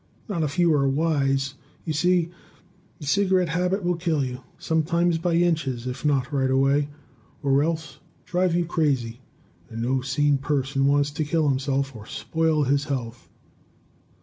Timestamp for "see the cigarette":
1.93-3.49